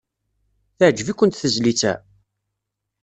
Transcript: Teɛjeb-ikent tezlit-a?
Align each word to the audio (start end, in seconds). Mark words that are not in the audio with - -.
Teɛjeb-ikent 0.77 1.39
tezlit-a? 1.41 1.93